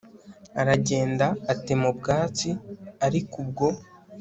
aragenda 0.61 1.25
atema 1.53 1.85
ubwatsi 1.91 2.49
Aliko 3.05 3.35
ubwo 3.43 3.67